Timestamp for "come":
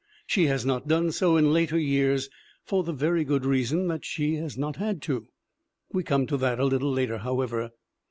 6.03-6.25